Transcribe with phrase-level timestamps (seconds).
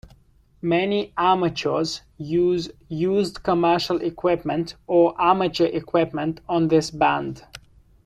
[0.63, 7.45] Many amateurs use used commercial equipment or amateur equipment on this band.